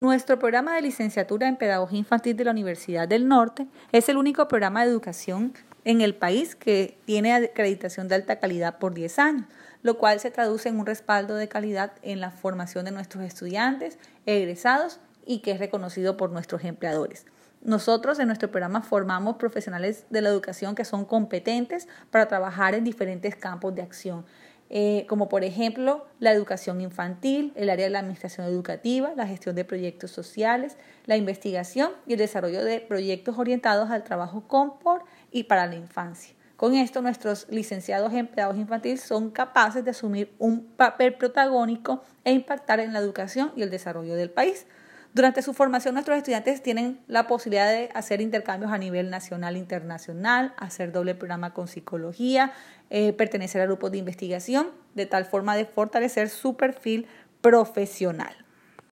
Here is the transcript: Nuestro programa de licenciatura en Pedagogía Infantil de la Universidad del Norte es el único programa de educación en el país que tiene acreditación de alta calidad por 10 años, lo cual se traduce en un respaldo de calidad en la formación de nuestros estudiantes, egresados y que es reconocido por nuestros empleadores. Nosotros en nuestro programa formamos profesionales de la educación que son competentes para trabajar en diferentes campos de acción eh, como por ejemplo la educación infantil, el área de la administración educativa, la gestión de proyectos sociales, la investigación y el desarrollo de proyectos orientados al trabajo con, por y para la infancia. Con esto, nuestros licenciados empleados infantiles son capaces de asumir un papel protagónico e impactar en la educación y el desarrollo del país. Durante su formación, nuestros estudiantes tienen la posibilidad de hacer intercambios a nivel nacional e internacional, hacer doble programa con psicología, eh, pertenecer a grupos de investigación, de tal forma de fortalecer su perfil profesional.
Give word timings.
Nuestro 0.00 0.38
programa 0.38 0.76
de 0.76 0.82
licenciatura 0.82 1.48
en 1.48 1.56
Pedagogía 1.56 1.98
Infantil 1.98 2.36
de 2.36 2.44
la 2.44 2.52
Universidad 2.52 3.08
del 3.08 3.26
Norte 3.26 3.66
es 3.90 4.08
el 4.08 4.16
único 4.16 4.46
programa 4.46 4.84
de 4.84 4.90
educación 4.92 5.54
en 5.84 6.02
el 6.02 6.14
país 6.14 6.54
que 6.54 7.00
tiene 7.04 7.34
acreditación 7.34 8.06
de 8.06 8.14
alta 8.14 8.38
calidad 8.38 8.78
por 8.78 8.94
10 8.94 9.18
años, 9.18 9.46
lo 9.82 9.98
cual 9.98 10.20
se 10.20 10.30
traduce 10.30 10.68
en 10.68 10.78
un 10.78 10.86
respaldo 10.86 11.34
de 11.34 11.48
calidad 11.48 11.94
en 12.02 12.20
la 12.20 12.30
formación 12.30 12.84
de 12.84 12.92
nuestros 12.92 13.24
estudiantes, 13.24 13.98
egresados 14.24 15.00
y 15.26 15.40
que 15.40 15.50
es 15.50 15.58
reconocido 15.58 16.16
por 16.16 16.30
nuestros 16.30 16.62
empleadores. 16.62 17.26
Nosotros 17.60 18.20
en 18.20 18.28
nuestro 18.28 18.52
programa 18.52 18.82
formamos 18.82 19.34
profesionales 19.34 20.04
de 20.10 20.22
la 20.22 20.28
educación 20.28 20.76
que 20.76 20.84
son 20.84 21.06
competentes 21.06 21.88
para 22.12 22.28
trabajar 22.28 22.76
en 22.76 22.84
diferentes 22.84 23.34
campos 23.34 23.74
de 23.74 23.82
acción 23.82 24.24
eh, 24.70 25.06
como 25.08 25.28
por 25.28 25.44
ejemplo 25.44 26.06
la 26.20 26.32
educación 26.32 26.80
infantil, 26.80 27.52
el 27.56 27.70
área 27.70 27.86
de 27.86 27.90
la 27.90 28.00
administración 28.00 28.46
educativa, 28.46 29.12
la 29.16 29.26
gestión 29.26 29.54
de 29.56 29.64
proyectos 29.64 30.10
sociales, 30.10 30.76
la 31.06 31.16
investigación 31.16 31.92
y 32.06 32.12
el 32.12 32.18
desarrollo 32.18 32.64
de 32.64 32.80
proyectos 32.80 33.38
orientados 33.38 33.90
al 33.90 34.04
trabajo 34.04 34.46
con, 34.46 34.78
por 34.78 35.04
y 35.30 35.44
para 35.44 35.66
la 35.66 35.76
infancia. 35.76 36.34
Con 36.58 36.74
esto, 36.74 37.02
nuestros 37.02 37.46
licenciados 37.50 38.12
empleados 38.12 38.56
infantiles 38.56 39.00
son 39.00 39.30
capaces 39.30 39.84
de 39.84 39.92
asumir 39.92 40.34
un 40.38 40.64
papel 40.64 41.14
protagónico 41.14 42.02
e 42.24 42.32
impactar 42.32 42.80
en 42.80 42.92
la 42.92 42.98
educación 42.98 43.52
y 43.54 43.62
el 43.62 43.70
desarrollo 43.70 44.16
del 44.16 44.30
país. 44.30 44.66
Durante 45.14 45.42
su 45.42 45.54
formación, 45.54 45.94
nuestros 45.94 46.18
estudiantes 46.18 46.62
tienen 46.62 47.00
la 47.08 47.26
posibilidad 47.26 47.70
de 47.70 47.88
hacer 47.94 48.20
intercambios 48.20 48.72
a 48.72 48.78
nivel 48.78 49.10
nacional 49.10 49.56
e 49.56 49.58
internacional, 49.58 50.54
hacer 50.58 50.92
doble 50.92 51.14
programa 51.14 51.54
con 51.54 51.66
psicología, 51.66 52.52
eh, 52.90 53.12
pertenecer 53.14 53.62
a 53.62 53.66
grupos 53.66 53.90
de 53.90 53.98
investigación, 53.98 54.68
de 54.94 55.06
tal 55.06 55.24
forma 55.24 55.56
de 55.56 55.64
fortalecer 55.64 56.28
su 56.28 56.56
perfil 56.56 57.06
profesional. 57.40 58.47